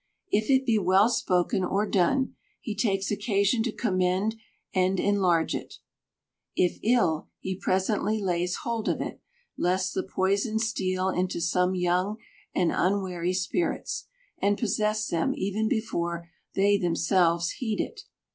If 0.31 0.49
it 0.49 0.65
be 0.65 0.79
well 0.79 1.09
spoken 1.09 1.63
or 1.63 1.85
done, 1.87 2.33
he 2.59 2.75
takes 2.75 3.11
occa 3.11 3.45
sion 3.45 3.61
to 3.61 3.71
commend 3.71 4.35
and 4.73 4.99
enlarge 4.99 5.53
it; 5.53 5.75
if 6.55 6.79
ill, 6.81 7.27
he 7.39 7.55
presently 7.55 8.19
lays 8.19 8.55
hold 8.63 8.89
of 8.89 8.99
it, 8.99 9.21
lest 9.59 9.93
the 9.93 10.01
poison 10.01 10.57
steal 10.57 11.09
into 11.09 11.39
some 11.39 11.75
young 11.75 12.17
and 12.55 12.71
unwary 12.71 13.33
spirits, 13.35 14.07
and 14.39 14.57
possess 14.57 15.05
them 15.05 15.33
even 15.35 15.69
before 15.69 16.29
they 16.55 16.79
themselves 16.79 17.51
heed 17.59 17.79
it. 17.79 18.01